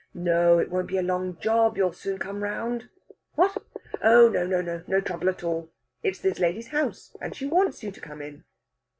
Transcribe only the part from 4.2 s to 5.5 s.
no, no trouble at